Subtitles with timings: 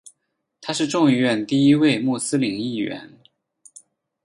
[0.61, 3.19] 他是众议院第一位穆斯林议员。